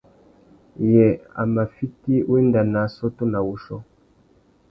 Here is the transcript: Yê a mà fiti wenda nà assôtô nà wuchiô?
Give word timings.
Yê 0.91 1.07
a 1.39 1.41
mà 1.53 1.63
fiti 1.75 2.15
wenda 2.29 2.61
nà 2.71 2.79
assôtô 2.87 3.23
nà 3.33 3.39
wuchiô? 3.47 3.77